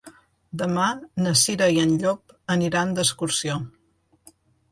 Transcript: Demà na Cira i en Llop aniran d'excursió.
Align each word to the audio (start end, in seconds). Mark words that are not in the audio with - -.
Demà 0.61 0.85
na 1.25 1.33
Cira 1.41 1.67
i 1.75 1.77
en 1.83 1.93
Llop 2.03 2.33
aniran 2.55 2.97
d'excursió. 3.01 3.59